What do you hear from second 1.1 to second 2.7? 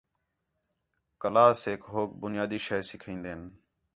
کلاس ہِک ایک ہوک بنیادی